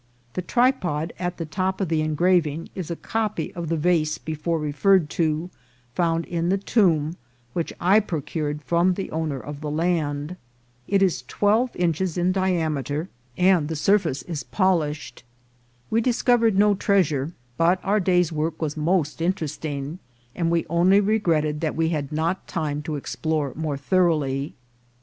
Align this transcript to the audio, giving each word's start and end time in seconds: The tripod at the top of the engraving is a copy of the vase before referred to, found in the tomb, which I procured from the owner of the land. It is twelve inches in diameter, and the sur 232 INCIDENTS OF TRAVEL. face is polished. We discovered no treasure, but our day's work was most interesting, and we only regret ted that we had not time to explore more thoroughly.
The 0.33 0.41
tripod 0.41 1.13
at 1.19 1.37
the 1.37 1.45
top 1.45 1.79
of 1.79 1.87
the 1.87 2.01
engraving 2.01 2.69
is 2.73 2.89
a 2.89 2.95
copy 2.95 3.53
of 3.53 3.69
the 3.69 3.77
vase 3.77 4.17
before 4.17 4.57
referred 4.57 5.11
to, 5.11 5.51
found 5.93 6.25
in 6.25 6.49
the 6.49 6.57
tomb, 6.57 7.17
which 7.53 7.71
I 7.79 7.99
procured 7.99 8.63
from 8.63 8.95
the 8.95 9.11
owner 9.11 9.39
of 9.39 9.61
the 9.61 9.69
land. 9.69 10.37
It 10.87 11.03
is 11.03 11.21
twelve 11.27 11.75
inches 11.75 12.17
in 12.17 12.31
diameter, 12.31 13.09
and 13.37 13.67
the 13.67 13.75
sur 13.75 13.99
232 13.99 14.31
INCIDENTS 14.31 14.41
OF 14.41 14.51
TRAVEL. 14.57 14.79
face 14.79 14.91
is 14.91 15.21
polished. 15.21 15.23
We 15.91 16.01
discovered 16.01 16.57
no 16.57 16.73
treasure, 16.73 17.33
but 17.55 17.79
our 17.83 17.99
day's 17.99 18.31
work 18.31 18.59
was 18.59 18.75
most 18.75 19.21
interesting, 19.21 19.99
and 20.33 20.49
we 20.49 20.65
only 20.67 20.99
regret 20.99 21.43
ted 21.43 21.61
that 21.61 21.75
we 21.75 21.89
had 21.89 22.11
not 22.11 22.47
time 22.47 22.81
to 22.81 22.95
explore 22.95 23.53
more 23.55 23.77
thoroughly. 23.77 24.55